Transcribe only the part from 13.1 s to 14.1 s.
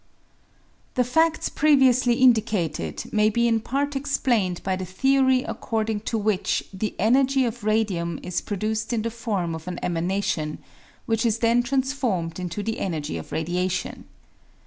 of radiation.